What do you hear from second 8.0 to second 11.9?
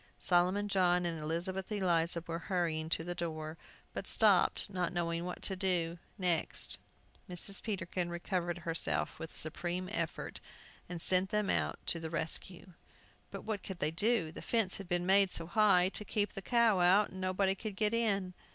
recovered herself with a supreme effort, and sent them out